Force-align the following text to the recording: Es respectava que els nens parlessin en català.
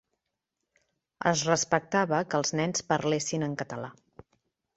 Es 1.31 1.43
respectava 1.49 2.23
que 2.33 2.39
els 2.41 2.53
nens 2.61 2.87
parlessin 2.93 3.47
en 3.51 3.55
català. 3.61 3.93